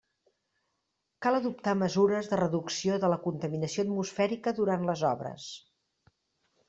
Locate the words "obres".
5.15-5.51